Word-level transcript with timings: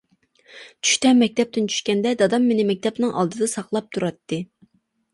چۈشتە 0.87 1.11
مەكتەپتىن 1.19 1.69
چۈشكەندە 1.75 2.15
دادام 2.23 2.49
مېنى 2.55 2.69
مەكتەپنىڭ 2.73 3.15
ئالدىدا 3.21 3.53
ساقلاپ 3.57 3.95
تۇراتتى. 3.97 4.45